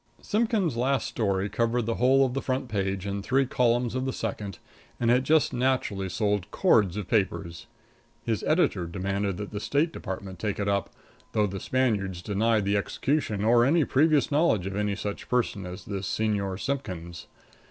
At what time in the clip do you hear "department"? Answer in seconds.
9.93-10.39